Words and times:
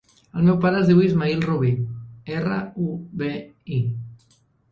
El 0.39 0.45
meu 0.45 0.55
pare 0.61 0.77
es 0.83 0.87
diu 0.91 1.01
Ismaïl 1.07 1.43
Rubi: 1.49 1.73
erra, 2.39 2.57
u, 2.87 2.97
be, 3.23 3.29
i. 3.79 3.81